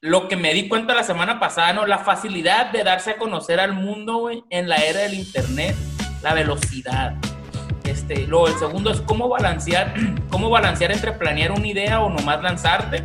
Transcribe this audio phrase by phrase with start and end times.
[0.00, 1.86] lo que me di cuenta la semana pasada, ¿no?
[1.86, 5.74] La facilidad de darse a conocer al mundo, güey, en la era del internet,
[6.22, 7.16] la velocidad.
[7.82, 9.94] Este, luego el segundo es cómo balancear,
[10.30, 13.04] cómo balancear entre planear una idea o nomás lanzarte.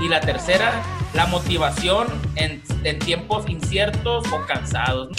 [0.00, 0.72] Y la tercera,
[1.14, 5.10] la motivación en, en tiempos inciertos o cansados.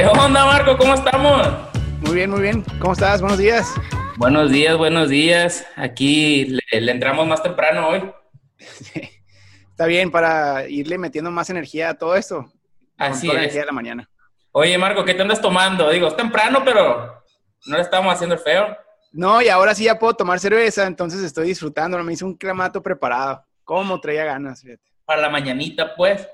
[0.00, 0.78] ¿Qué onda, Marco?
[0.78, 1.46] ¿Cómo estamos?
[2.00, 2.64] Muy bien, muy bien.
[2.80, 3.20] ¿Cómo estás?
[3.20, 3.70] Buenos días.
[4.16, 5.66] Buenos días, buenos días.
[5.76, 8.10] Aquí le, le entramos más temprano hoy.
[9.68, 12.50] Está bien para irle metiendo más energía a todo esto.
[12.96, 13.44] Así toda la es.
[13.48, 14.10] energía de la mañana.
[14.52, 15.90] Oye, Marco, ¿qué te andas tomando?
[15.90, 17.22] Digo, es temprano, pero
[17.66, 18.74] no le estamos haciendo el feo.
[19.12, 22.02] No, y ahora sí ya puedo tomar cerveza, entonces estoy disfrutando.
[22.02, 23.44] Me hice un clamato preparado.
[23.64, 24.62] ¿Cómo traía ganas?
[24.62, 24.82] Fíjate.
[25.04, 26.26] Para la mañanita, pues.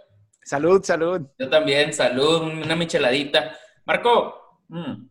[0.46, 1.26] Salud, salud.
[1.40, 3.58] Yo también, salud, una micheladita.
[3.84, 5.08] Marco, mm.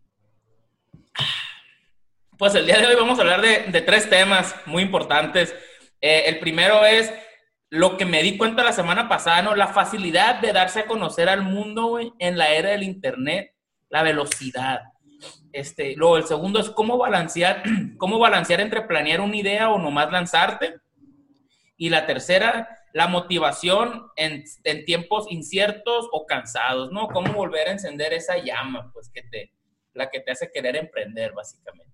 [2.38, 5.54] pues el día de hoy vamos a hablar de, tres temas muy importantes.
[6.00, 7.12] Eh, el primero es
[7.70, 9.56] lo que me di cuenta la semana pasada, ¿no?
[9.56, 13.54] La facilidad de darse a conocer al mundo, en la era del internet,
[13.90, 14.84] la velocidad.
[15.52, 17.62] Este, luego el segundo es cómo balancear,
[17.98, 20.80] cómo balancear entre planear una idea o nomás lanzarte.
[21.76, 27.10] Y la tercera, la motivación en, en tiempos inciertos o cansados, ¿no?
[27.10, 29.52] Cómo volver a encender esa llama, pues, que te,
[29.94, 31.94] la que te hace querer emprender, básicamente.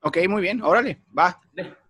[0.00, 0.62] Ok, muy bien.
[0.62, 1.38] Órale, va.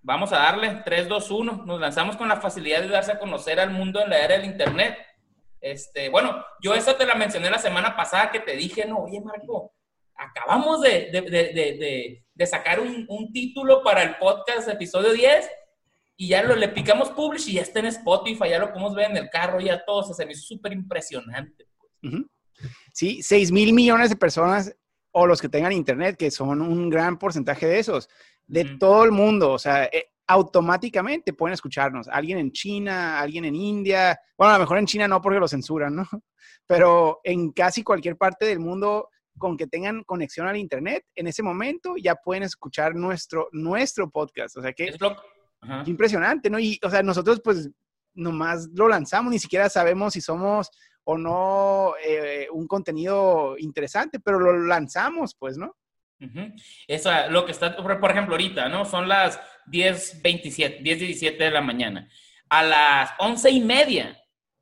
[0.02, 1.62] Vamos a darle 3, 2, 1.
[1.64, 4.46] Nos lanzamos con la facilidad de darse a conocer al mundo en la era del
[4.46, 4.98] Internet.
[5.60, 9.20] Este, bueno, yo esa te la mencioné la semana pasada que te dije, no, oye
[9.20, 9.72] Marco,
[10.16, 15.48] acabamos de, de, de- de sacar un, un título para el podcast episodio 10
[16.16, 19.10] y ya lo, le picamos publish y ya está en Spotify, ya lo podemos ver
[19.10, 21.66] en el carro, ya todo, o sea, se me hizo súper impresionante.
[22.02, 22.26] Ujú.
[22.92, 24.74] Sí, 6 mil millones de personas
[25.10, 28.08] o los que tengan internet, que son un gran porcentaje de esos,
[28.46, 29.52] de todo el mundo.
[29.52, 32.08] O sea, eh, automáticamente pueden escucharnos.
[32.08, 34.18] Alguien en China, alguien en India.
[34.36, 36.04] Bueno, a lo mejor en China no porque lo censuran, ¿no?
[36.66, 41.42] Pero en casi cualquier parte del mundo con que tengan conexión al internet, en ese
[41.42, 44.56] momento ya pueden escuchar nuestro, nuestro podcast.
[44.56, 45.16] O sea que Es lo-
[45.64, 45.82] Ajá.
[45.84, 46.58] Qué impresionante, ¿no?
[46.58, 47.70] Y, o sea, nosotros pues
[48.14, 50.70] nomás lo lanzamos, ni siquiera sabemos si somos
[51.04, 55.76] o no eh, un contenido interesante, pero lo lanzamos, pues, ¿no?
[56.20, 56.54] Ujú.
[56.86, 58.84] Esa, lo que está, por por ejemplo, ahorita, ¿no?
[58.84, 62.08] Son las 10.27, 10.17 de la mañana.
[62.48, 64.18] A las once y media,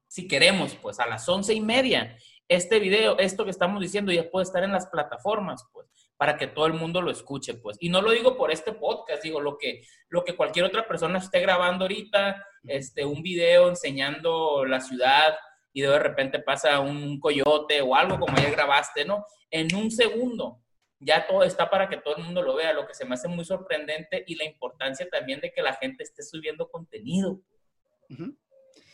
[0.09, 2.17] si queremos, pues a las once y media,
[2.49, 5.82] este video, esto que estamos diciendo ya puede estar en las plataformas, pues,
[6.23, 7.77] para que todo el mundo lo escuche, pues.
[7.81, 11.19] Y no lo digo por este podcast, digo lo que, lo que cualquier otra persona
[11.19, 15.35] esté grabando ahorita, este, un video enseñando la ciudad
[15.73, 19.27] y de repente pasa un coyote o algo como ya grabaste, ¿no?
[19.51, 20.61] En un segundo
[21.01, 23.27] ya todo está para que todo el mundo lo vea, lo que se me hace
[23.27, 27.41] muy sorprendente y la importancia también de que la gente esté subiendo contenido.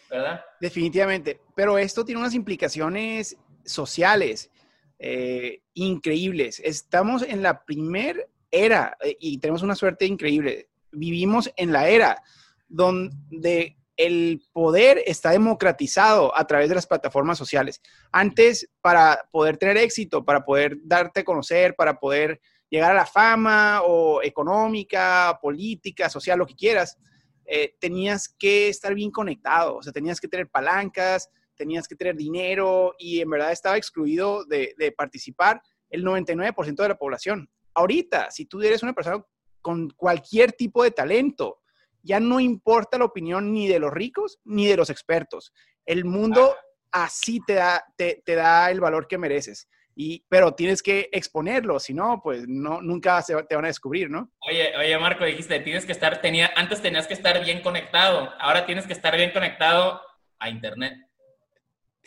[0.09, 0.43] ¿verdad?
[0.62, 1.43] Definitivamente.
[1.55, 4.50] Pero esto tiene unas implicaciones sociales
[4.98, 6.60] eh, increíbles.
[6.64, 10.69] Estamos en la primer era eh, y tenemos una suerte increíble.
[10.92, 12.22] Vivimos en la era
[12.69, 17.82] donde el poder está democratizado a través de las plataformas sociales.
[18.12, 23.06] Antes, para poder tener éxito, para poder darte a conocer, para poder llegar a la
[23.06, 26.97] fama o económica, política, social, lo que quieras,
[27.44, 32.16] eh, tenías que estar bien conectado, o sea, tenías que tener palancas, tenías que tener
[32.16, 35.60] dinero y en verdad estaba excluido de, de participar
[35.91, 37.50] el 99% de la población.
[37.74, 39.22] Ahorita, si tú eres una persona
[39.60, 41.60] con cualquier tipo de talento,
[42.02, 45.52] ya no importa la opinión ni de los ricos ni de los expertos.
[45.84, 46.56] El mundo
[46.92, 49.68] así te da, te, te da el valor que mereces.
[49.94, 54.08] Y, pero tienes que exponerlo, si no, pues no, nunca se, te van a descubrir,
[54.08, 54.30] ¿no?
[54.48, 58.64] Oye, oye, Marco, dijiste, tienes que estar, tenía, antes tenías que estar bien conectado, ahora
[58.64, 60.00] tienes que estar bien conectado
[60.38, 61.07] a internet.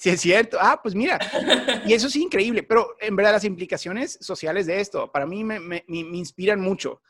[0.01, 0.57] Sí, es cierto.
[0.59, 1.19] Ah, pues mira,
[1.85, 5.59] y eso es increíble, pero en verdad las implicaciones sociales de esto para mí me,
[5.59, 7.03] me- me- me inspiran mucho,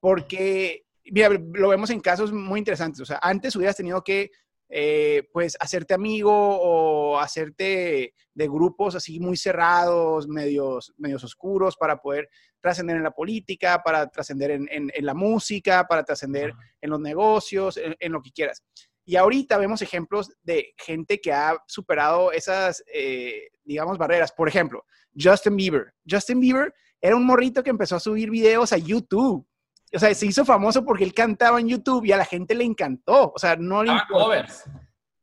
[0.00, 3.02] porque, mira, lo vemos en casos muy interesantes.
[3.02, 4.30] O sea, antes hubieras tenido que,
[4.70, 11.98] eh, pues, hacerte amigo o hacerte de grupos así muy cerrados, medios, medios oscuros, para
[11.98, 12.30] poder
[12.62, 17.00] trascender en la política, para trascender en, en- en la música, para trascender en los
[17.00, 18.62] negocios, en, en lo que quieras.
[19.08, 24.32] Y ahorita vemos ejemplos de gente que ha superado esas, eh, digamos, barreras.
[24.32, 24.84] Por ejemplo,
[25.18, 25.94] Justin Bieber.
[26.06, 29.48] Justin Bieber era un morrito que empezó a subir videos a YouTube.
[29.94, 32.64] O sea, se hizo famoso porque él cantaba en YouTube y a la gente le
[32.64, 33.32] encantó.
[33.34, 34.64] O sea, no le Ah, covers.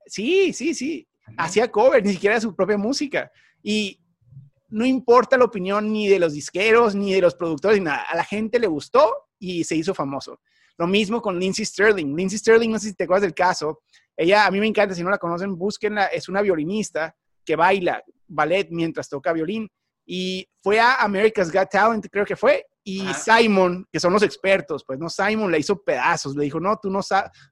[0.07, 1.07] Sí, sí, sí.
[1.38, 3.31] Hacía covers, ni siquiera de su propia música.
[3.61, 4.01] Y
[4.69, 8.01] no importa la opinión ni de los disqueros, ni de los productores, ni nada.
[8.09, 10.39] A la gente le gustó y se hizo famoso.
[10.77, 12.16] Lo mismo con Lindsay Sterling.
[12.16, 13.81] Lindsay Sterling, no sé si te acuerdas del caso.
[14.16, 16.06] Ella, a mí me encanta, si no la conocen, búsquenla.
[16.07, 19.69] Es una violinista que baila ballet mientras toca violín.
[20.06, 22.66] Y fue a America's Got Talent, creo que fue.
[22.83, 26.36] Y Simon, que son los expertos, pues no, Simon le hizo pedazos.
[26.36, 27.00] Le dijo, no, tú no,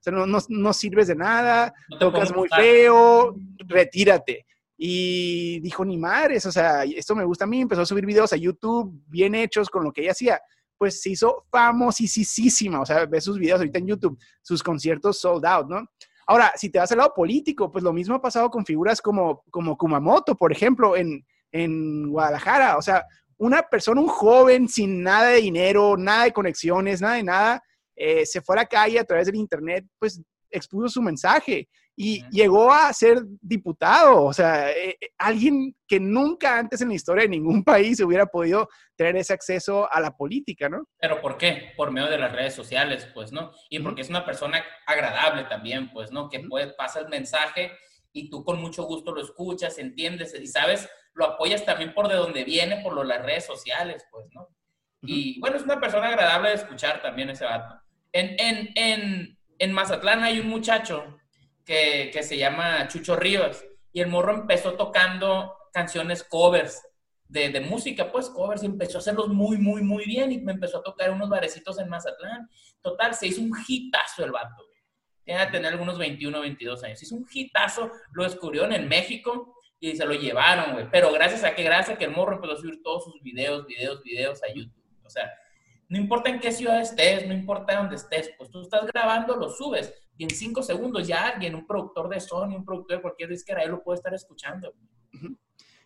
[0.06, 3.34] no, no, sirves de nada, tocas muy feo,
[3.66, 4.46] retírate.
[4.76, 7.62] Y dijo, ni madres, o sea, esto me gusta a mí.
[7.62, 10.40] Empezó a subir videos a YouTube bien hechos con lo que ella hacía
[10.84, 12.82] pues se hizo famosísima.
[12.82, 15.82] O sea, ves sus videos ahorita en YouTube, sus conciertos sold out, ¿no?
[16.26, 19.42] Ahora, si te vas al lado político, pues lo mismo ha pasado con figuras como,
[19.50, 22.76] como Kumamoto, por ejemplo, en, en Guadalajara.
[22.76, 23.02] O sea,
[23.38, 27.62] una persona, un joven sin nada de dinero, nada de conexiones, nada de nada,
[27.96, 30.20] eh, se fue a la calle a través del Internet, pues
[30.50, 31.66] expuso su mensaje
[31.96, 36.94] y llegó a ser diputado, o sea, eh, eh, alguien que nunca antes en la
[36.94, 40.88] historia de ningún país hubiera podido tener ese acceso a la política, ¿no?
[40.98, 41.72] Pero ¿por qué?
[41.76, 43.52] Por medio de las redes sociales, pues, ¿no?
[43.70, 46.28] Y porque es una persona agradable también, pues, ¿no?
[46.28, 47.70] Que puede, pasa el mensaje
[48.12, 52.14] y tú con mucho gusto lo escuchas, entiendes y sabes, lo apoyas también por de
[52.14, 54.48] donde viene, por las redes sociales, pues, ¿no?
[55.02, 57.78] Y bueno, es una persona agradable de escuchar también ese vato.
[58.12, 61.18] En, en, en, en Mazatlán hay un muchacho
[61.64, 63.64] que, se llama Chucho Rivas.
[63.92, 66.82] Y el morro empezó tocando canciones covers
[67.28, 70.32] de, música, pues covers, y empezó a hacerlos muy, muy, muy bien.
[70.32, 72.48] Y me empezó a tocar unos barecitos en Mazatlán.
[72.80, 74.64] Total, se hizo un hitazo el vato.
[75.24, 77.02] Tiene que tener algunos 21, 22 años.
[77.02, 80.88] Hizo un hitazo, lo descubrieron en México y se lo llevaron.
[80.92, 84.02] Pero gracias a que, gracias que el morro empezó a subir todos sus videos, videos,
[84.02, 84.84] videos a YouTube.
[85.02, 85.32] O sea,
[85.88, 89.48] no importa en qué ciudad estés, no importa dónde estés, pues tú estás grabando, lo
[89.48, 93.30] subes y en cinco segundos ya alguien, un productor de Sony, un productor de cualquier
[93.30, 94.74] disquera, él lo puede estar escuchando.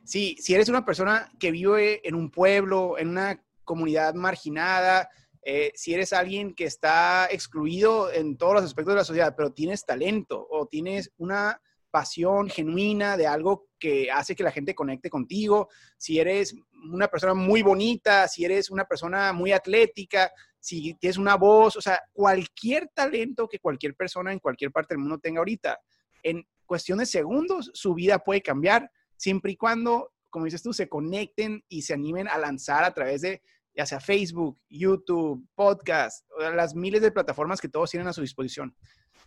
[0.04, 5.08] Sí, si eres una persona que vive en un pueblo, en una comunidad marginada,
[5.42, 9.52] eh, si eres alguien que está excluido en todos los aspectos de la sociedad, pero
[9.52, 11.60] tienes talento o tienes una
[11.90, 16.54] pasión genuina de algo que hace que la gente conecte contigo, si eres
[16.92, 20.30] una persona muy bonita, si eres una persona muy atlética,
[20.68, 25.00] si tienes una voz, o sea, cualquier talento que cualquier persona en cualquier parte del
[25.00, 25.78] mundo tenga ahorita,
[26.22, 30.86] en cuestión de segundos, su vida puede cambiar, siempre y cuando, como dices tú, se
[30.86, 33.40] conecten y se animen a lanzar a través de
[33.74, 38.76] ya sea Facebook, YouTube, podcast, las miles de plataformas que todos tienen a su disposición.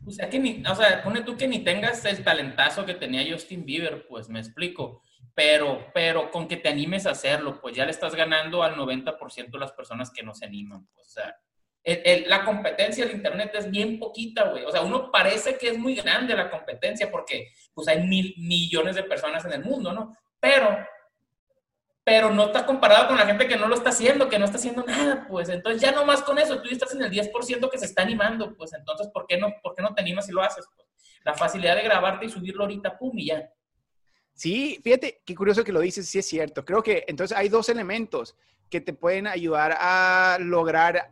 [0.06, 3.26] O sea, que ni, o sea, pone tú que ni tengas el talentazo que tenía
[3.32, 5.02] Justin Bieber, pues me explico
[5.34, 9.52] pero, pero con que te animes a hacerlo, pues ya le estás ganando al 90%
[9.52, 10.88] de las personas que no se animan.
[10.94, 11.36] Pues, o sea,
[12.28, 14.66] la competencia del Internet es bien poquita, güey.
[14.66, 18.96] O sea, uno parece que es muy grande la competencia porque pues hay mil millones
[18.96, 20.16] de personas en el mundo, ¿no?
[20.40, 20.78] Pero,
[22.04, 24.58] pero no está comparado con la gente que no lo está haciendo, que no está
[24.58, 25.50] haciendo nada, pues.
[25.50, 28.56] Entonces ya no más con eso, tú estás en el 10% que se está animando,
[28.56, 28.74] pues.
[28.74, 30.68] Entonces, ¿por qué no, por qué no te animas y lo haces?
[30.76, 30.88] Pues?
[31.24, 33.50] La facilidad de grabarte y subirlo ahorita, pum, y ya.
[34.34, 36.66] Sí, fíjate, qué curioso que lo dices, sí es cierto.
[36.66, 38.36] Creo que entonces hay dos elementos
[38.70, 41.12] que te pueden ayudar a lograr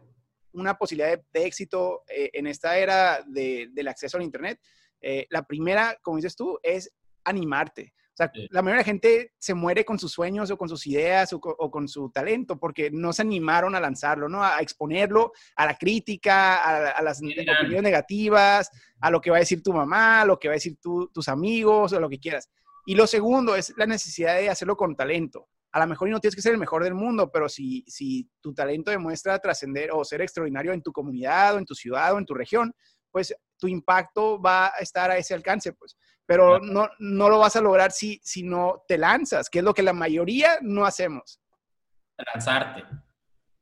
[0.54, 4.60] una posibilidad de, éxito eh, en esta era del acceso al Internet.
[5.01, 6.92] Eh, la primera, como dices tú, es
[7.24, 7.94] animarte.
[8.13, 10.86] O sea, la mayoría de la gente se muere con sus sueños o con sus
[10.88, 14.43] ideas o con, su talento porque no se animaron a lanzarlo, ¿no?
[14.43, 19.63] A exponerlo a la crítica, a, las opiniones negativas, a lo que va a decir
[19.63, 22.50] tu mamá, a lo que va a decir tus amigos, o lo que quieras.
[22.86, 25.48] Y lo segundo es la necesidad de hacerlo con talento.
[25.71, 28.53] A lo mejor no tienes que ser el mejor del mundo, pero si, si tu
[28.53, 32.25] talento demuestra trascender o ser extraordinario en tu comunidad o en tu ciudad o en
[32.25, 32.74] tu región,
[33.12, 35.98] pues tu impacto va a estar a ese alcance, pues.
[36.25, 39.74] Pero no, no lo vas a lograr si, si no te lanzas, que es lo
[39.74, 41.41] que la mayoría no hacemos.
[42.33, 42.83] Lanzarte.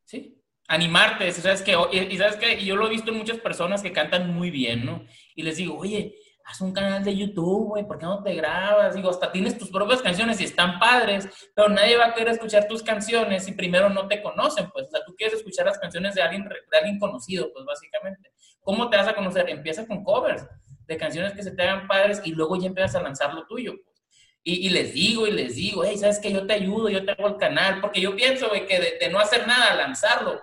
[0.03, 0.41] Sí.
[0.67, 1.31] Animarte.
[1.31, 1.75] ¿Sabes qué?
[1.91, 5.05] Y, sabes que yo lo he visto en muchas personas que cantan muy bien, ¿no?
[5.33, 6.15] Y les digo, oye,
[6.47, 8.95] haz un canal de YouTube, güey, ¿por qué no te grabas?
[8.95, 12.69] Digo, hasta tienes tus propias canciones y están padres, pero nadie va a querer escuchar
[12.69, 16.15] tus canciones si primero no te conocen, pues, o sea, tú quieres escuchar las canciones
[16.15, 18.31] de alguien, de alguien conocido, pues, básicamente.
[18.61, 19.49] ¿Cómo te vas a conocer?
[19.49, 20.47] Empieza con covers
[20.87, 23.73] de canciones que se te hagan padres y luego ya empiezas a lanzar lo tuyo,
[23.83, 24.01] pues.
[24.43, 26.31] Y, les digo y les digo, hey, ¿sabes qué?
[26.31, 29.19] Yo te ayudo, yo te hago el canal, porque yo pienso, güey, que de, no
[29.19, 30.41] hacer nada, lanzarlo.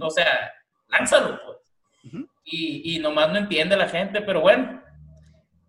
[0.00, 0.52] O sea,
[0.86, 2.14] lánzalo, pues.
[2.44, 4.83] y, y nomás no entiende la gente, pero bueno,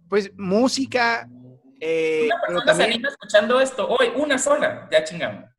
[0.10, 1.28] pues música.
[1.80, 5.50] Eh, una persona escuchando esto hoy, una sola, ya chingamos.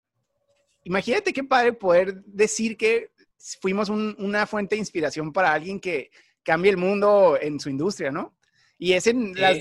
[0.85, 3.11] Imagínate qué padre poder decir que
[3.61, 6.11] fuimos una fuente de inspiración para alguien que
[6.43, 8.37] cambie el mundo en su industria, ¿no?
[8.79, 9.59] Y es en las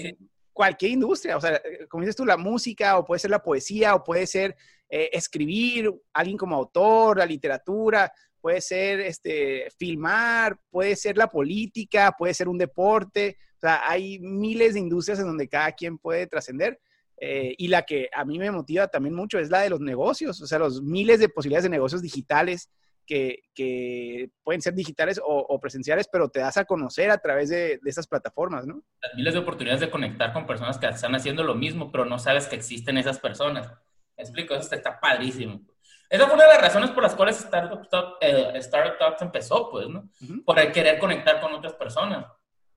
[0.56, 4.04] cualquier industria, o sea, como dices tú, la música, o puede ser la poesía, o
[4.06, 4.56] puede ser
[4.90, 8.10] eh, escribir, alguien como autor, la literatura,
[8.46, 13.40] puede ser este, filmar, puede ser la política, puede ser un deporte.
[13.58, 16.80] O sea, hay miles de industrias en donde cada quien puede trascender.
[17.20, 20.40] Eh, y la que a mí me motiva también mucho es la de los negocios,
[20.42, 22.70] o sea, los miles de posibilidades de negocios digitales
[23.08, 27.80] que, que pueden ser digitales o, presenciales, pero te das a conocer a través de,
[27.82, 28.84] de esas plataformas, ¿no?
[29.02, 32.20] Las miles de oportunidades de conectar con personas que están haciendo lo mismo, pero no
[32.20, 33.72] sabes que existen esas personas.
[34.16, 34.54] ¿Me explico?
[34.54, 35.66] Eso está padrísimo.
[36.10, 39.88] Esa fue una de las razones por las cuales Startup, Talk, eh, Startup empezó, pues,
[39.88, 40.10] ¿no?
[40.46, 42.26] Por el querer conectar con otras personas.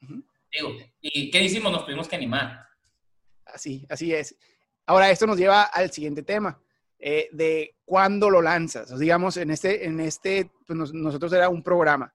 [0.00, 0.70] Digo,
[1.00, 1.70] ¿y qué hicimos?
[1.70, 2.66] Nos tuvimos que animar.
[3.44, 4.36] Así, así es.
[4.86, 6.58] Ahora, esto nos lleva al siguiente tema,
[6.98, 8.98] eh, de cuándo lo lanzas.
[8.98, 12.12] digamos, en este, en este pues nosotros era un programa,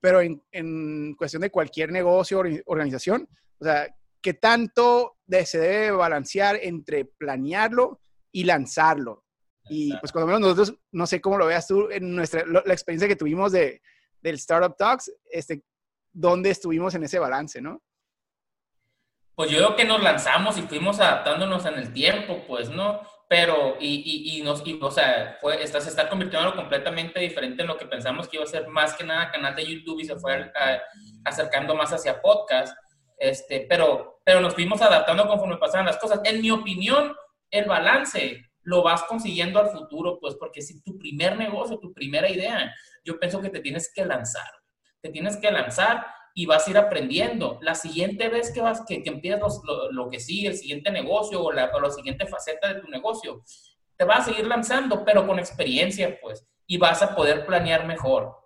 [0.00, 3.86] pero en, en, cuestión de cualquier negocio o organización, o sea,
[4.20, 8.00] ¿qué tanto se debe balancear entre planearlo
[8.30, 9.24] y lanzarlo?
[9.68, 13.08] Y pues cuando menos nosotros, no sé cómo lo veas tú, en nuestra, la experiencia
[13.08, 13.80] que tuvimos de,
[14.20, 15.62] del Startup Talks, este,
[16.12, 17.82] ¿dónde estuvimos en ese balance, no?
[19.34, 23.00] Pues yo creo que nos lanzamos y fuimos adaptándonos en el tiempo, pues, ¿no?
[23.28, 26.60] Pero, y, y, y nos, y, o sea, fue, está, se está convirtiendo en algo
[26.60, 29.64] completamente diferente en lo que pensamos que iba a ser más que nada canal de
[29.64, 30.52] YouTube y se fue
[31.24, 32.76] acercando más hacia podcast.
[33.16, 36.20] Este, pero, pero nos fuimos adaptando conforme pasaban las cosas.
[36.24, 37.16] En mi opinión,
[37.50, 42.30] el balance lo vas consiguiendo al futuro, pues porque si tu primer negocio, tu primera
[42.30, 44.50] idea, yo pienso que te tienes que lanzar,
[45.00, 47.58] te tienes que lanzar y vas a ir aprendiendo.
[47.60, 51.52] La siguiente vez que vas, que, que empiezas lo, que sigue, el siguiente negocio o
[51.52, 53.42] la, o la siguiente faceta de tu negocio,
[53.96, 58.41] te vas a seguir lanzando, pero con experiencia, pues, y vas a poder planear mejor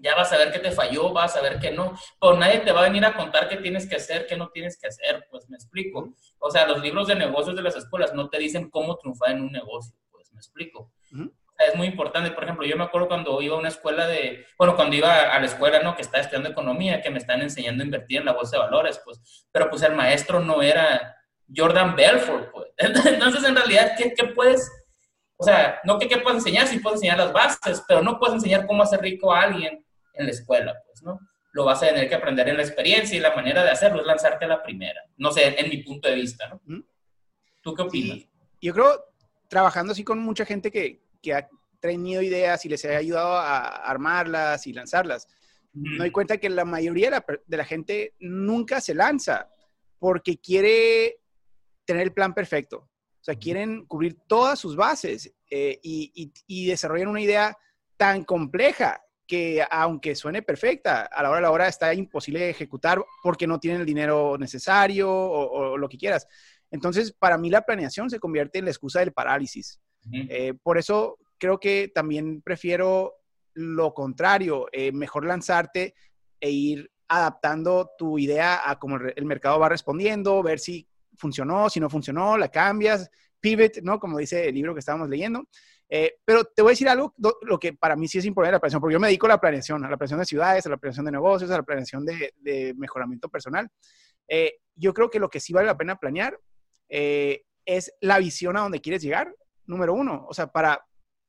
[0.00, 2.72] ya vas a ver qué te falló, vas a ver qué no, pero nadie te
[2.72, 5.48] va a venir a contar qué tienes que hacer, qué no tienes que hacer, pues
[5.48, 6.14] me explico.
[6.38, 9.42] O sea, los libros de negocios de las escuelas no te dicen cómo triunfar en
[9.42, 10.92] un negocio, pues me explico.
[11.12, 14.74] es muy importante, por ejemplo, yo me acuerdo cuando iba a una escuela de, bueno,
[14.76, 15.94] cuando iba a la escuela, ¿no?
[15.94, 19.00] Que estaba estudiando economía, que me están enseñando a invertir en la bolsa de valores,
[19.04, 21.16] pues, pero pues el maestro no era
[21.54, 22.68] Jordan Belfort, pues.
[22.78, 24.70] Entonces, en realidad, ¿qué, qué puedes
[25.40, 28.34] o sea, no que qué puedes enseñar, sí puedes enseñar las bases, pero no puedes
[28.34, 29.82] enseñar cómo hacer rico a alguien
[30.14, 31.18] en la escuela, pues, ¿no?
[31.52, 34.06] Lo vas a tener que aprender en la experiencia y la manera de hacerlo es
[34.06, 35.00] lanzarte a la primera.
[35.16, 36.84] No sé, en mi punto de vista, ¿no?
[37.62, 38.18] ¿Tú qué opinas?
[38.62, 39.04] yo creo,
[39.48, 41.48] trabajando así con mucha gente que, que ha
[41.80, 45.26] tenido ideas y les ha ayudado a armarlas y lanzarlas,
[45.72, 47.10] me doy cuenta que la mayoría
[47.46, 49.48] de la, gente nunca se lanza
[49.98, 51.20] porque quiere
[51.84, 52.78] tener el plan perfecto.
[52.78, 57.56] O sea, quieren cubrir todas sus bases eh, y, y, y desarrollan una idea
[57.96, 62.50] tan compleja que aunque suene perfecta, a la hora de la hora está imposible de
[62.50, 66.26] ejecutar porque no tienen el dinero necesario o, lo que quieras.
[66.68, 69.78] Entonces, para mí la planeación se convierte en la excusa del parálisis.
[70.12, 73.18] Eh, por eso creo que también prefiero
[73.54, 75.94] lo contrario, eh, mejor lanzarte
[76.40, 81.78] e ir adaptando tu idea a cómo el mercado va respondiendo, ver si funcionó, si
[81.78, 83.08] no funcionó, la cambias,
[83.38, 84.00] pivot, ¿no?
[84.00, 85.44] Como dice el libro que estábamos leyendo.
[85.92, 88.60] Eh, pero te voy a decir algo, lo que para mí sí es importante la
[88.60, 90.76] planeación, porque yo me dedico a la planeación, a la planeación de ciudades, a la
[90.76, 93.68] planeación de negocios, a la planeación de, mejoramiento personal.
[94.28, 96.38] Eh, yo creo que lo que sí vale la pena planear
[96.88, 99.34] eh, es la visión a donde quieres llegar,
[99.66, 100.80] número uno, o sea, para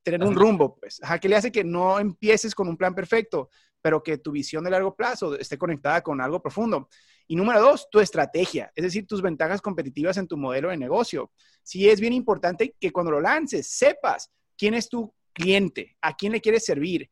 [0.03, 1.01] tener un rumbo, pues.
[1.01, 3.49] Ajá, ¿qué le hace que no empieces con un plan perfecto,
[3.81, 6.87] pero que tu visión de largo plazo esté conectada con algo profundo?
[7.27, 11.31] Y número dos, tu estrategia, es decir, tus ventajas competitivas en tu modelo de negocio.
[11.63, 16.33] Sí es bien importante que cuando lo lances sepas quién es tu cliente, a quién
[16.33, 17.09] le quieres servir,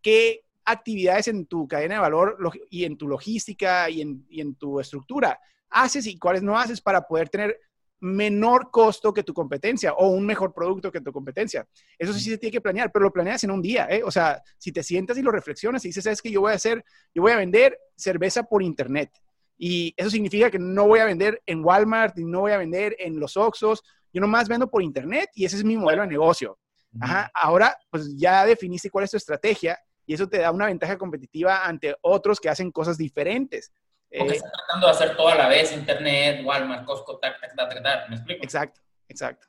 [0.00, 2.38] qué actividades en tu cadena de valor
[2.70, 5.36] y en tu logística y en, tu estructura
[5.70, 7.58] haces y cuáles no haces para poder tener
[7.98, 11.66] menor costo que tu competencia o un mejor producto que tu competencia.
[11.98, 14.04] Eso sí se tiene que planear, pero lo planeas en un día, ¿eh?
[14.04, 16.30] O sea, si te sientas y lo reflexionas y dices, ¿sabes qué?
[16.30, 19.10] Yo voy a hacer, yo voy a vender cerveza por internet.
[19.58, 23.18] Y eso significa que no voy a vender en Walmart no voy a vender en
[23.18, 23.82] los Oxos.
[24.12, 26.56] Yo nomás vendo por internet y ese es mi modelo de negocio.
[27.00, 30.98] Ajá, ahora pues ya definiste cuál es tu estrategia y eso te da una ventaja
[30.98, 33.72] competitiva ante otros que hacen cosas diferentes.
[34.16, 37.56] Porque eh, están tratando de hacer todo a la vez, Internet, Walmart, Costco, tac, tac,
[37.56, 38.44] tac, tac, ¿me explico?
[38.44, 39.46] Exacto, exacto.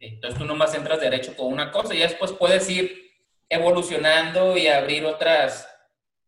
[0.00, 3.08] Entonces tú nomás entras derecho con una cosa y después puedes ir
[3.48, 5.68] evolucionando y abrir otras,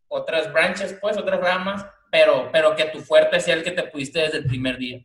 [0.08, 4.20] otras branches, pues, otras ramas, pero, pero que tu fuerte sea el que te pudiste
[4.20, 5.04] desde el primer día.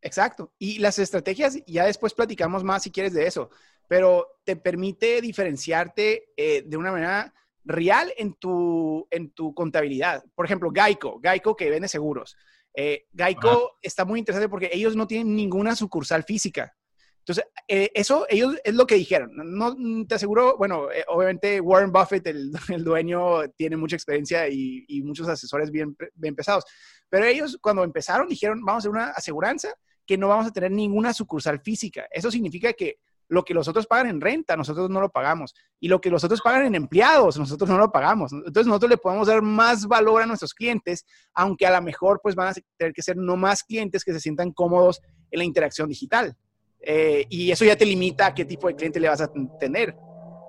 [0.00, 0.52] Exacto.
[0.58, 3.50] Y las estrategias, ya después platicamos más si quieres de eso,
[3.88, 10.24] pero te permite diferenciarte eh, de una manera real en tu, en tu contabilidad.
[10.34, 12.36] Por ejemplo, Geico, Geico que vende seguros.
[12.74, 16.74] Eh, Geico está muy interesante porque ellos no tienen ninguna sucursal física.
[17.18, 19.30] Entonces, eh, eso ellos es lo que dijeron.
[19.34, 19.76] No
[20.06, 25.02] te aseguro, bueno, eh, obviamente Warren Buffett, el, el, dueño, tiene mucha experiencia y, y,
[25.02, 26.64] muchos asesores bien, bien pesados.
[27.10, 29.74] Pero ellos cuando empezaron dijeron, vamos a hacer una aseguranza
[30.06, 32.06] que no vamos a tener ninguna sucursal física.
[32.10, 32.98] Eso significa que
[33.28, 35.54] lo que los otros pagan en renta, nosotros no lo pagamos.
[35.78, 38.32] Y lo que los otros pagan en empleados, nosotros no lo pagamos.
[38.32, 41.04] Entonces nosotros le podemos dar más valor a nuestros clientes,
[41.34, 44.20] aunque a lo mejor pues van a tener que ser no más clientes que se
[44.20, 46.36] sientan cómodos en la interacción digital.
[46.80, 49.94] Eh, y eso ya te limita a qué tipo de cliente le vas a tener.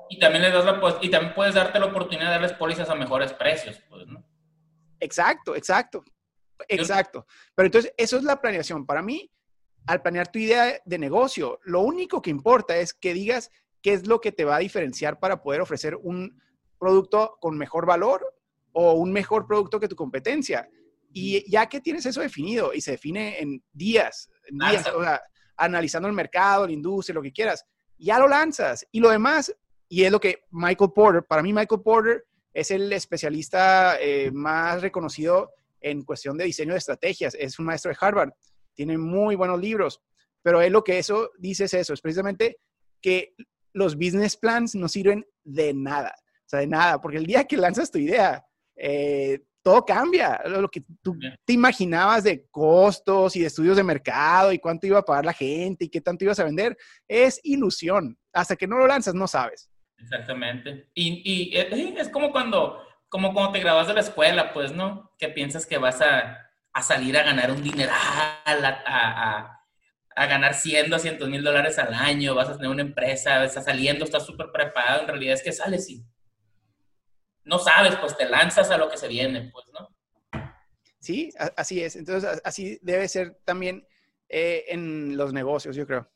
[0.09, 2.95] Y también, le das la, y también puedes darte la oportunidad de darles pólizas a
[2.95, 4.23] mejores precios, pues, ¿no?
[4.99, 6.03] Exacto, exacto.
[6.67, 7.25] Exacto.
[7.55, 8.85] Pero entonces, eso es la planeación.
[8.85, 9.31] Para mí,
[9.87, 14.07] al planear tu idea de negocio, lo único que importa es que digas qué es
[14.07, 16.39] lo que te va a diferenciar para poder ofrecer un
[16.77, 18.35] producto con mejor valor
[18.71, 20.69] o un mejor producto que tu competencia.
[21.11, 25.21] Y ya que tienes eso definido y se define en días, en días o sea,
[25.57, 27.65] analizando el mercado, la industria, lo que quieras,
[27.97, 28.85] ya lo lanzas.
[28.91, 29.53] Y lo demás,
[29.87, 34.81] y es lo que Michael Porter, para mí Michael Porter es el especialista eh, más
[34.81, 38.31] reconocido en cuestión de diseño de estrategias, es un maestro de Harvard
[38.79, 40.01] tiene muy buenos libros,
[40.41, 42.59] pero él lo que eso dice es eso, es precisamente
[43.01, 43.33] que
[43.73, 47.57] los business plans no sirven de nada, o sea, de nada, porque el día que
[47.57, 48.41] lanzas tu idea,
[48.77, 50.41] eh, todo cambia.
[50.45, 54.99] Lo que tú te imaginabas de costos y de estudios de mercado y cuánto iba
[54.99, 58.17] a pagar la gente y qué tanto ibas a vender, es ilusión.
[58.31, 59.69] Hasta que no lo lanzas, no sabes.
[59.97, 60.87] Exactamente.
[60.93, 65.11] Y, y es como cuando, como cuando te grabas de la escuela, pues, ¿no?
[65.17, 67.95] Que piensas que vas a, a salir a ganar un dineral,
[68.45, 69.61] a,
[70.15, 74.05] a, ganar 100, 200 mil dólares al año, vas a tener una empresa, estás saliendo,
[74.05, 76.05] estás súper preparado, en realidad es que sales y
[77.45, 79.89] no sabes, pues te lanzas a lo que se viene, pues, ¿no?
[80.99, 81.95] Sí, así es.
[81.95, 83.87] Entonces, así debe ser también
[84.27, 86.07] eh, en los negocios, yo creo.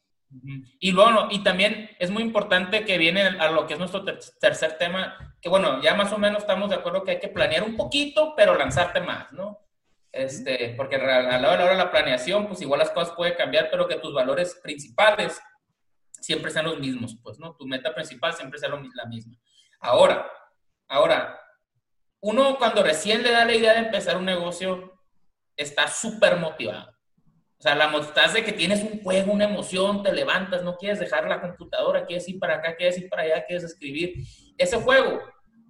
[0.79, 4.77] Y bueno, y también es muy importante que viene a lo que es nuestro tercer
[4.77, 7.77] tema, que bueno, ya más o menos estamos de acuerdo que hay que planear un
[7.77, 9.62] poquito, pero lanzarte más, ¿no?
[10.13, 13.87] Este, porque a la hora de la planeación, pues igual las cosas pueden cambiar, pero
[13.87, 15.41] que tus valores principales
[16.21, 17.55] siempre sean los mismos, pues, ¿no?
[17.55, 19.35] Tu meta principal siempre sea la misma.
[19.79, 20.29] Ahora,
[20.87, 21.39] ahora,
[22.21, 24.93] uno cuando recién le da la idea de empezar un negocio,
[25.57, 26.91] está súper motivado.
[27.57, 30.99] O sea, la motivación de que tienes un juego, una emoción, te levantas, no quieres
[30.99, 34.23] dejar la computadora, quieres ir para acá, quieres ir para allá, quieres escribir.
[34.59, 35.21] Ese juego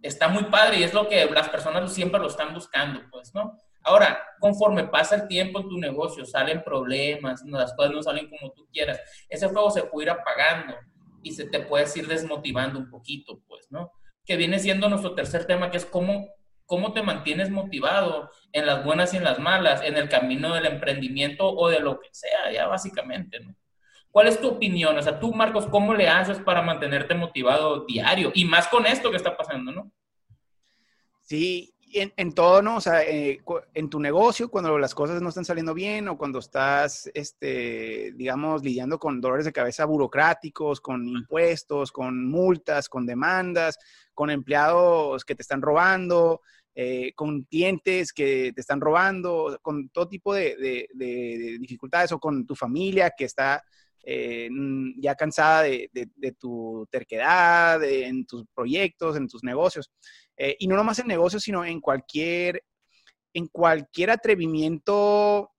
[0.02, 3.58] está muy padre y es lo que las personas siempre lo están buscando, pues, ¿no?
[3.84, 8.52] Ahora, conforme pasa el tiempo en tu negocio, salen problemas, las cosas no salen como
[8.54, 10.76] tú quieras, ese fuego se puede ir apagando
[11.22, 13.92] y se te puede ir desmotivando un poquito, pues, ¿no?
[14.26, 16.30] Que viene siendo nuestro tercer tema, que es cómo,
[16.66, 20.66] cómo te mantienes motivado en las buenas y en las malas, en el camino del
[20.66, 23.56] emprendimiento o de lo que sea, ya básicamente, ¿no?
[24.12, 24.96] ¿Cuál es tu opinión?
[24.96, 28.32] O sea, tú, Marcos, ¿cómo le haces para mantenerte motivado diario?
[28.36, 29.92] Y más con esto que está pasando, ¿no?
[31.24, 32.78] Sí, en, todo, ¿no?
[32.78, 33.42] O sea, eh,
[33.74, 38.64] en tu negocio, cuando las cosas no están saliendo bien o cuando estás, este, digamos,
[38.64, 43.78] lidiando con dolores de cabeza burocráticos, con impuestos, con multas, con demandas,
[44.14, 46.42] con empleados que te están robando,
[46.76, 50.88] eh, con clientes que te están robando, con todo tipo de,
[51.60, 53.64] dificultades o con tu familia que está
[54.04, 54.50] eh,
[54.98, 55.90] ya cansada de,
[56.40, 59.92] tu terquedad, en tus proyectos, en tus negocios.
[60.38, 62.64] Eh, y no nomás en negocios, sino en cualquier,
[63.34, 65.52] en cualquier atrevimiento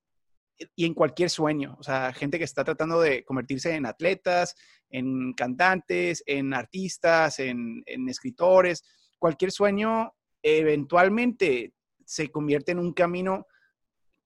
[0.77, 1.77] y en cualquier sueño.
[1.79, 4.55] O sea, gente que está tratando de convertirse en atletas,
[4.91, 8.85] en cantantes, en artistas, en escritores.
[9.19, 11.73] Cualquier sueño eventualmente
[12.05, 13.47] se convierte en un camino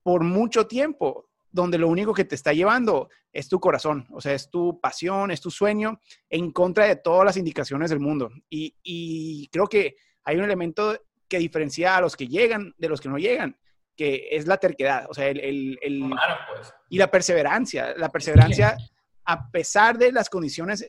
[0.03, 4.33] por mucho tiempo, donde lo único que te está llevando es tu corazón, o sea,
[4.33, 8.29] es tu pasión, es tu sueño, en contra de todas las indicaciones del mundo.
[8.49, 12.99] Y, y creo que hay un elemento que diferencia a los que llegan de los
[13.01, 13.57] que no llegan,
[13.95, 15.39] que es la terquedad, o sea, el,
[15.81, 16.09] el,
[16.53, 16.73] pues.
[16.89, 18.77] y la perseverancia, la perseverancia
[19.25, 20.87] a pesar de las condiciones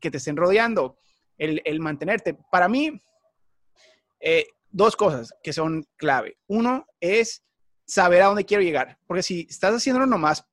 [0.00, 0.98] que te estén rodeando,
[1.36, 2.34] el, el mantenerte.
[2.50, 3.02] Para mí,
[4.20, 6.38] eh, dos cosas que son clave.
[6.46, 7.44] Uno es
[7.86, 10.46] saber a dónde quiero llegar, porque si estás haciéndolo nomás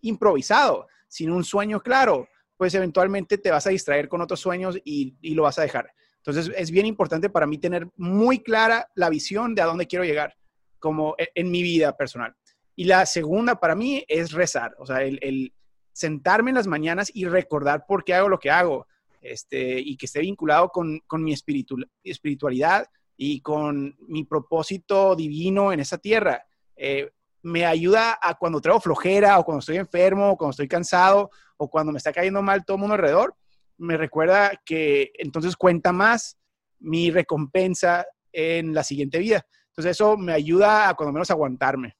[0.00, 5.16] improvisado, sin un sueño claro, pues eventualmente te vas a distraer con otros sueños y,
[5.20, 5.92] y lo vas a dejar.
[6.20, 10.04] Entonces, es bien importante para mí tener muy clara la visión de a dónde quiero
[10.04, 10.36] llegar,
[10.78, 12.34] como e, en, mi vida personal.
[12.76, 15.52] Y la segunda para mí es rezar, o sea, el,
[15.92, 18.86] sentarme en las mañanas y recordar por qué hago lo que hago,
[19.22, 25.98] este, y que esté vinculado con, mi espiritualidad y con mi propósito divino en esa
[25.98, 26.46] tierra.
[26.82, 27.10] Eh,
[27.42, 31.68] me ayuda a cuando traigo flojera o cuando estoy enfermo o cuando estoy cansado o
[31.68, 33.34] cuando me está cayendo mal todo el mundo alrededor,
[33.76, 36.38] me recuerda que entonces cuenta más
[36.78, 39.46] mi recompensa en la siguiente vida.
[39.68, 41.96] Entonces eso me ayuda a cuando menos aguantarme.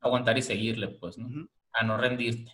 [0.00, 1.48] Aguantar y seguirle, pues, ¿no?
[1.72, 2.52] A no rendirte.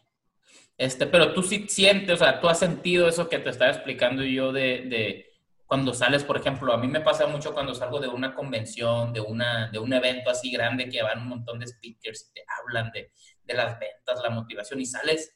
[0.77, 4.22] Este, pero tú sí sientes, o sea, tú has sentido eso que te estaba explicando
[4.22, 5.34] yo de, de
[5.66, 9.20] cuando sales, por ejemplo, a mí me pasa mucho cuando salgo de una convención, de,
[9.20, 12.90] una, de un evento así grande que van un montón de speakers y te hablan
[12.92, 15.35] de, de las ventas, la motivación y sales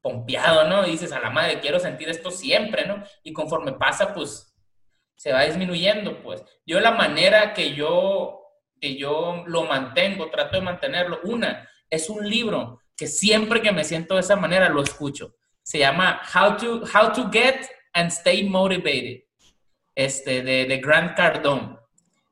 [0.00, 0.86] pompeado, ¿no?
[0.86, 3.02] Y dices, a la madre, quiero sentir esto siempre, ¿no?
[3.22, 4.54] Y conforme pasa, pues
[5.14, 6.42] se va disminuyendo, pues.
[6.64, 8.40] Yo la manera que yo,
[8.80, 13.84] que yo lo mantengo, trato de mantenerlo, una, es un libro que siempre que me
[13.84, 15.34] siento de esa manera lo escucho.
[15.62, 19.24] Se llama How to, How to Get and Stay Motivated,
[19.94, 21.80] este, de, de Grant Cardone.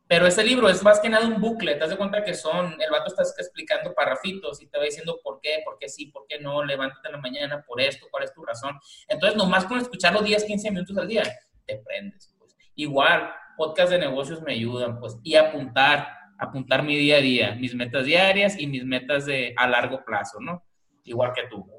[0.08, 2.90] Pero ese libro es más que nada un bucle, te das cuenta que son, el
[2.90, 6.40] vato está explicando parrafitos y te va diciendo por qué, por qué sí, por qué
[6.40, 8.78] no, levántate en la mañana por esto, cuál es tu razón.
[9.06, 11.24] Entonces, nomás con escucharlo 10, 15 minutos al día,
[11.66, 12.34] te prendes.
[12.38, 12.56] Pues.
[12.74, 17.74] Igual, podcast de negocios me ayudan, pues, y apuntar, apuntar mi día a día, mis
[17.74, 20.64] metas diarias y mis metas de, a largo plazo, ¿no?
[21.04, 21.70] Igual que tú.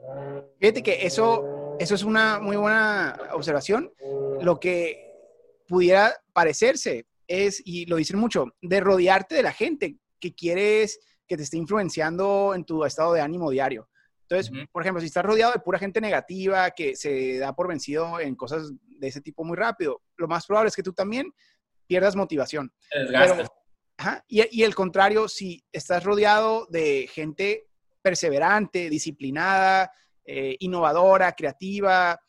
[0.60, 3.92] Fíjate que eso, eso es una muy buena observación.
[4.42, 5.09] Lo que
[5.70, 11.38] pudiera parecerse es, y lo dicen mucho, de rodearte de la gente que quieres que
[11.38, 13.88] te esté influenciando en tu estado de ánimo diario.
[14.28, 18.20] Entonces, por ejemplo, si estás rodeado de pura gente negativa que se da por vencido
[18.20, 21.32] en cosas de ese tipo muy rápido, lo más probable es que tú también
[21.88, 22.72] pierdas motivación.
[24.28, 27.68] y, y el contrario, si estás rodeado de gente
[28.02, 29.92] perseverante, disciplinada,
[30.26, 32.20] eh, innovadora, creativa,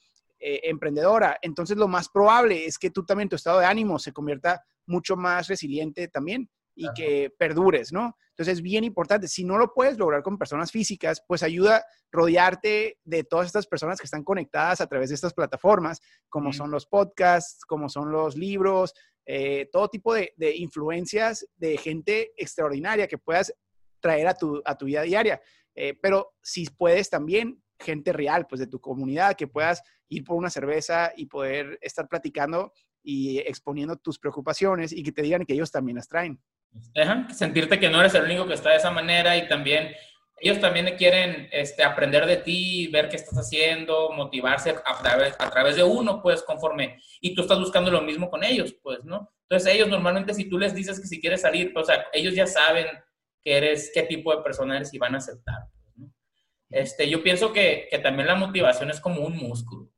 [0.40, 4.12] eh, emprendedora, entonces lo más probable es que tú también tu estado de ánimo se
[4.12, 8.16] convierta mucho más resiliente también y que perdures, ¿no?
[8.30, 9.28] Entonces es bien importante.
[9.28, 13.66] Si no lo puedes lograr con personas físicas, pues ayuda a rodearte de todas estas
[13.66, 16.00] personas que están conectadas a través de estas plataformas,
[16.30, 18.94] como son los podcasts, como son los libros,
[19.26, 23.52] eh, todo tipo de, influencias de gente extraordinaria que puedas
[24.00, 25.40] traer a tu, a tu vida diaria.
[25.74, 30.36] Eh, pero si puedes también gente real, pues de tu comunidad, que puedas ir por
[30.36, 35.54] una cerveza y poder estar platicando y exponiendo tus preocupaciones y que te digan que
[35.54, 36.40] ellos también las traen.
[37.32, 39.92] sentirte que no eres el único que está de esa manera y también
[40.40, 45.50] ellos también quieren este, aprender de ti, ver qué estás haciendo, motivarse a través, a
[45.50, 49.30] través de uno, pues conforme, y tú estás buscando lo mismo con ellos, pues, ¿no?
[49.42, 52.34] Entonces ellos normalmente si tú les dices que si quieres salir, pues, o sea, ellos
[52.34, 52.86] ya saben
[53.42, 55.64] que eres, qué tipo de persona eres y van a aceptar.
[56.70, 59.90] Este, yo pienso que, que también la motivación es como un músculo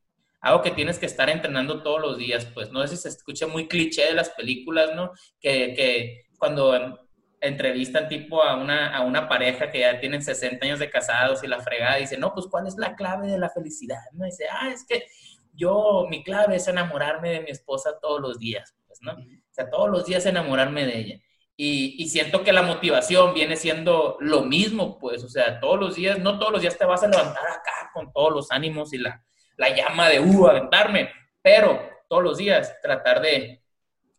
[0.43, 3.47] algo que tienes que estar entrenando todos los días, pues no sé si se escucha
[3.47, 5.13] muy cliché de las películas, ¿no?
[5.41, 6.99] Que, que cuando
[7.41, 11.47] entrevistan tipo a una, a una pareja que ya tienen 60 años de casados y
[11.47, 14.01] la fregada, dice, no, pues ¿cuál es la clave de la felicidad?
[14.13, 14.25] ¿No?
[14.25, 15.07] Dice, ah, es que
[15.55, 19.13] yo, mi clave es enamorarme de mi esposa todos los días, pues, ¿no?
[19.13, 21.21] O sea, todos los días enamorarme de ella.
[21.65, 26.19] Y, siento que la motivación viene siendo lo mismo, pues, o sea, todos los días,
[26.19, 29.25] no todos los días te vas a levantar acá con todos los ánimos y la,
[29.57, 33.63] la llama de, uh, aventarme, pero todos los días tratar de,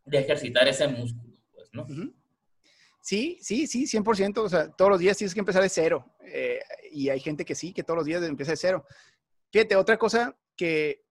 [0.06, 1.86] de ejercitar ese músculo, pues, ¿no?
[3.02, 4.38] Sí, sí, sí, 100%.
[4.38, 6.16] O sea, todos los días tienes que empezar de cero.
[6.26, 6.62] Eh,
[6.94, 8.86] y hay gente que sí, que todos los días empieza de cero.
[9.52, 11.04] Fíjate, otra cosa que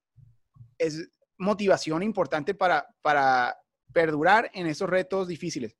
[0.79, 3.59] es motivación importante para, para
[3.93, 5.77] perdurar en esos retos difíciles.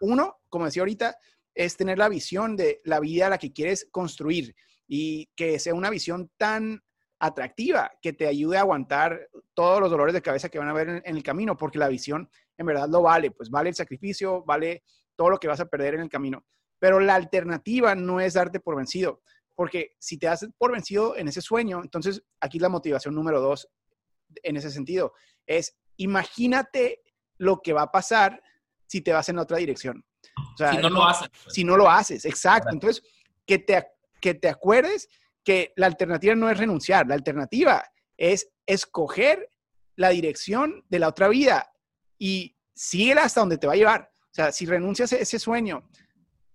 [0.00, 1.18] Uno, como decía ahorita,
[1.54, 4.54] es tener la visión de la vida a la que quieres construir
[4.86, 6.82] y que sea una visión tan
[7.18, 10.88] atractiva, que te ayude a aguantar todos los dolores de cabeza que van a haber
[10.88, 12.28] en, el camino, porque la visión
[12.58, 15.94] en verdad lo vale, pues vale el sacrificio, vale todo lo que vas a perder
[15.94, 16.44] en el camino.
[16.78, 19.22] Pero la alternativa no es darte por vencido,
[19.54, 23.68] porque si te das por vencido en ese sueño, entonces aquí la motivación número dos
[24.42, 25.14] en ese sentido
[25.46, 27.00] es imagínate
[27.38, 28.42] lo que va a pasar
[28.86, 30.04] si te vas en otra dirección.
[30.56, 31.28] si no lo haces.
[31.28, 31.54] Pues.
[31.54, 32.70] Si no lo haces, exacto.
[32.72, 33.02] Entonces,
[33.44, 33.86] que te,
[34.20, 35.08] que te acuerdes
[35.44, 37.84] que la alternativa no es renunciar, la alternativa
[38.16, 39.48] es escoger
[39.94, 41.72] la dirección de la otra vida
[42.18, 44.10] y síguela hasta donde te va a llevar.
[44.18, 45.88] O sea, si renuncias a ese sueño,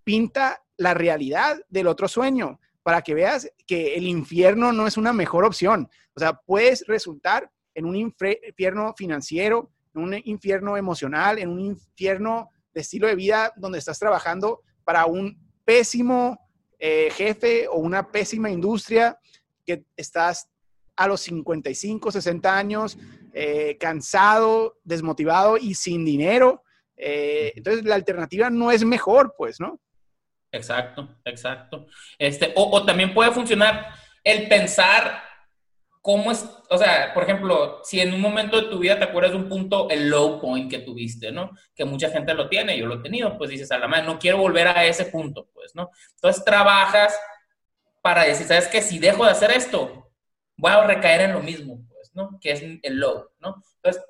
[0.04, 5.14] pinta la realidad del otro sueño para que veas que el infierno no es una
[5.14, 5.90] mejor opción.
[6.16, 12.50] O sea, puedes resultar en un infierno financiero, en un infierno emocional, en un infierno
[12.74, 16.40] de estilo de vida donde estás trabajando para un pésimo
[16.80, 19.18] eh, jefe o una pésima industria
[19.66, 20.50] que estás
[20.96, 22.98] a los 55, 60 años,
[23.34, 26.64] eh, cansado, desmotivado y sin dinero.
[26.98, 29.80] Eh, entonces la alternativa no es mejor, pues, ¿no?
[30.52, 31.88] Exacto, exacto.
[32.18, 33.88] Este, o, o también puede funcionar
[34.24, 35.31] el pensar
[36.02, 39.32] cómo es, o sea, por ejemplo, si en un momento de tu vida te acuerdas
[39.32, 41.52] de un punto, el low point que tuviste, ¿no?
[41.76, 44.18] Que mucha gente lo tiene, yo lo he tenido, pues dices, a la madre, no
[44.20, 45.92] quiero volver a ese punto, pues, ¿no?
[46.16, 47.18] Entonces trabajas
[48.02, 48.82] para decir, ¿sabes qué?
[48.82, 50.12] Si dejo de hacer esto,
[50.58, 52.40] voy a recaer en lo mismo, pues, ¿no?
[52.42, 53.62] Que es el low, ¿no?
[53.76, 54.04] Entonces,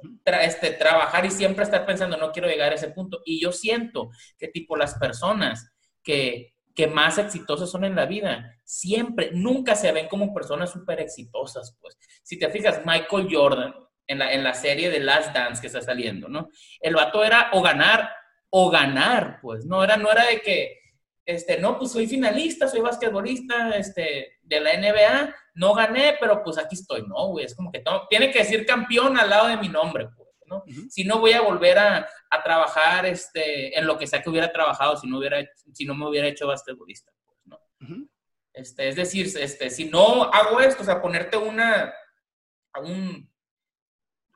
[0.44, 3.22] este, trabajar y siempre estar pensando, no quiero llegar a ese punto.
[3.26, 5.74] Y yo siento que tipo las personas
[6.04, 8.58] que que más exitosos son en la vida.
[8.64, 11.98] Siempre, nunca se ven como personas súper exitosas, pues.
[12.24, 13.74] Si te fijas, Michael Jordan,
[14.08, 16.50] en la, en la serie de Last Dance que está saliendo, ¿no?
[16.80, 18.10] El vato era o ganar
[18.50, 19.66] o ganar, pues.
[19.66, 20.80] No era, no era de que,
[21.26, 26.58] este, no, pues soy finalista, soy basquetbolista, este, de la NBA, no gané, pero pues
[26.58, 27.04] aquí estoy.
[27.08, 30.21] No, güey, es como que tiene que decir campeón al lado de mi nombre, pues.
[30.90, 32.08] Si no voy a volver a,
[32.44, 36.08] trabajar este, en lo que sea que hubiera trabajado si no, hubiera, si no me
[36.08, 37.60] hubiera hecho basquetbolista, pues, ¿no?
[38.54, 41.94] este, es decir, este, si no hago esto, o sea, ponerte una,
[42.84, 43.30] un,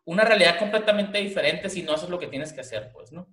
[0.06, 3.28] una realidad completamente diferente si no haces lo que tienes que hacer, pues, ¿no?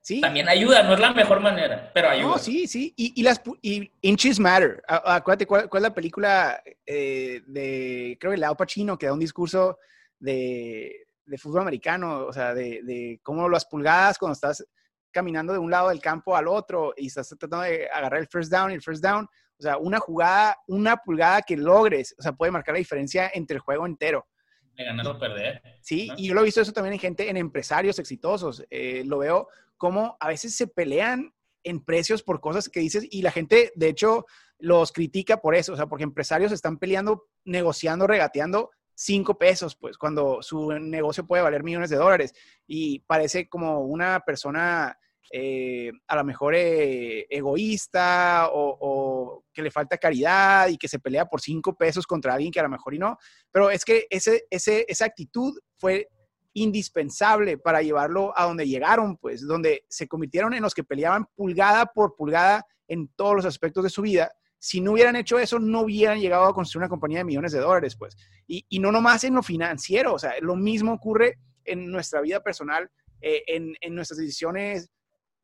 [0.00, 0.20] Sí.
[0.20, 2.26] También ayuda, no es la mejor manera, pero ayuda.
[2.26, 2.92] No, sí, sí.
[2.96, 4.82] Y, y las y Inches Matter.
[4.88, 9.78] Acuérdate cuál, es la película eh, de, creo que Al Pacino, que da un discurso
[10.18, 14.64] de de fútbol americano, o sea, de, de, cómo las pulgadas cuando estás
[15.12, 18.50] caminando de un lado del campo al otro y estás tratando de agarrar el first
[18.50, 19.24] down y el first down,
[19.58, 23.56] o sea, una jugada, una pulgada que logres, o sea, puede marcar la diferencia entre
[23.56, 24.26] el juego entero.
[24.74, 25.62] De ganar o perder.
[25.82, 28.64] Sí, y yo lo he visto eso también en gente, en empresarios exitosos.
[28.70, 33.22] Eh, lo veo como a veces se pelean en precios por cosas que dices y
[33.22, 34.24] la gente, de hecho,
[34.58, 38.70] los critica por eso, o sea, porque empresarios están peleando, negociando, regateando
[39.02, 42.32] cinco pesos, pues, cuando su negocio puede valer millones de dólares.
[42.66, 44.96] Y parece como una persona
[45.32, 51.26] eh, a lo mejor eh, egoísta o, que le falta caridad y que se pelea
[51.26, 53.18] por cinco pesos contra alguien que a lo mejor y no.
[53.50, 56.08] Pero es que ese, ese, esa actitud fue
[56.54, 61.86] indispensable para llevarlo a donde llegaron, pues, donde se convirtieron en los que peleaban pulgada
[61.86, 64.30] por pulgada en todos los aspectos de su vida
[64.62, 67.58] si no hubieran hecho eso, no hubieran llegado a construir una compañía de millones de
[67.58, 68.16] dólares, pues.
[68.46, 72.40] Y, y no nomás en lo financiero, o sea, lo mismo ocurre en nuestra vida
[72.44, 72.88] personal,
[73.20, 74.92] eh, en, en, nuestras decisiones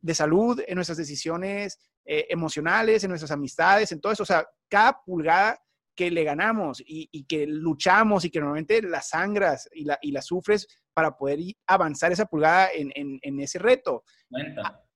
[0.01, 4.23] de salud, en nuestras decisiones eh, emocionales, en nuestras amistades, en todo eso.
[4.23, 5.61] O sea, cada pulgada
[5.97, 10.13] que le ganamos y, y que luchamos y que normalmente la sangras y la, y
[10.13, 14.05] la sufres para poder avanzar esa pulgada en, en, en ese reto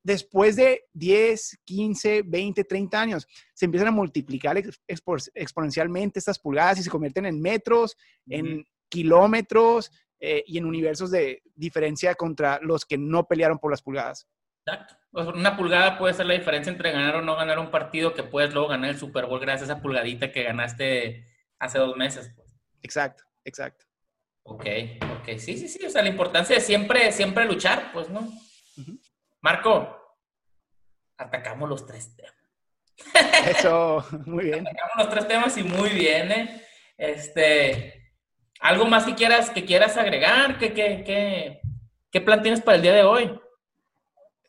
[0.02, 6.82] después de 10, 15, 20, 30 años, se empiezan a multiplicar exponencialmente estas pulgadas y
[6.82, 7.96] se convierten en metros,
[8.28, 13.82] en kilómetros eh, y en universos de diferencia contra los que no pelearon por las
[13.82, 14.28] pulgadas.
[14.66, 14.96] Exacto.
[15.12, 18.54] Una pulgada puede ser la diferencia entre ganar o no ganar un partido que puedes
[18.54, 21.26] luego ganar el Super Bowl gracias a esa pulgadita que ganaste
[21.58, 22.32] hace dos meses.
[22.34, 22.56] Pues.
[22.82, 23.84] Exacto, exacto.
[24.44, 24.64] Ok,
[25.20, 25.38] ok.
[25.38, 25.84] Sí, sí, sí.
[25.84, 28.28] O sea, la importancia de siempre, siempre luchar, pues, ¿no?
[29.42, 30.16] Marco,
[31.18, 32.32] atacamos los tres temas.
[33.48, 34.66] Eso, muy bien.
[34.66, 36.62] Atacamos los tres temas y muy bien, ¿eh?
[36.96, 38.14] Este,
[38.60, 40.58] ¿algo más que quieras, que quieras agregar?
[40.58, 41.60] ¿Qué, qué,
[42.12, 43.40] qué, plan tienes para el día de hoy?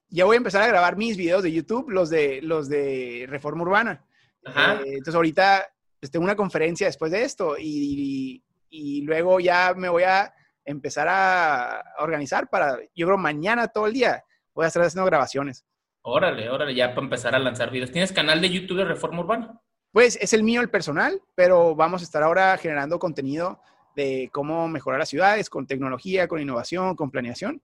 [0.10, 3.64] Ya voy a empezar a grabar mis videos de YouTube, los de, los de Reforma
[3.64, 4.06] Urbana.
[4.46, 4.76] Ajá.
[4.76, 9.90] Eh, entonces ahorita pues, tengo una conferencia después de esto y, y, luego ya me
[9.90, 10.32] voy a
[10.64, 15.66] empezar a organizar para, yo creo, mañana todo el día voy a estar haciendo grabaciones.
[16.02, 17.92] Órale, órale, ya para empezar a lanzar videos.
[17.92, 19.62] ¿Tienes canal de YouTube de Reforma Urbana?
[19.92, 23.62] Pues es el mío, el personal, pero vamos a estar ahora generando contenido
[23.96, 27.62] de cómo mejorar las ciudades con tecnología, con innovación, con planeación.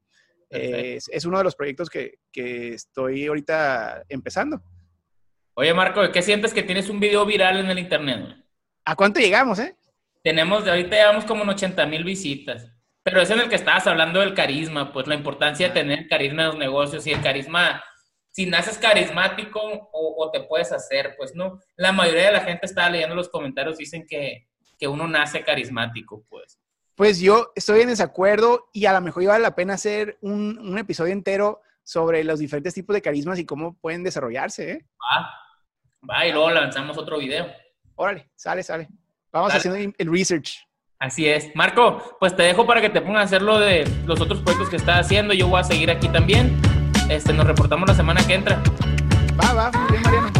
[0.49, 4.61] es, uno de los proyectos que, que, estoy ahorita empezando.
[5.55, 8.37] Oye, Marco, ¿qué sientes que tienes un video viral en el internet?
[8.85, 9.75] ¿A cuánto llegamos, eh?
[10.23, 12.71] Tenemos, de ahorita llevamos como en 80 mil visitas.
[13.09, 16.43] Pero es en el que estabas hablando del carisma, pues la importancia de tener carisma
[16.43, 17.83] en los negocios y el carisma,
[18.29, 19.59] si naces carismático
[19.91, 21.59] o, te puedes hacer, pues no.
[21.75, 26.23] La mayoría de la gente estaba leyendo los comentarios, dicen que, que uno nace carismático,
[26.29, 26.59] pues.
[26.93, 30.77] Pues yo estoy en desacuerdo y a lo mejor vale la pena hacer un, un,
[30.77, 34.85] episodio entero sobre los diferentes tipos de carismas y cómo pueden desarrollarse, ¿eh?
[35.01, 35.33] Va,
[36.07, 37.51] va, y luego lanzamos otro video.
[37.95, 38.87] Órale, sale, sale.
[39.31, 40.68] Vamos haciendo el research.
[40.99, 41.55] Así es.
[41.55, 44.69] Marco, pues te dejo para que te pongas a hacer lo de los otros proyectos
[44.69, 45.33] que estás haciendo.
[45.33, 46.59] Yo voy a seguir aquí también.
[47.09, 48.61] Este, nos reportamos la semana que entra.
[49.41, 50.38] Va, va, bien, Mariano.